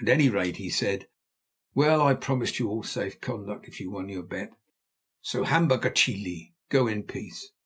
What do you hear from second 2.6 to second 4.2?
all safe conduct if you won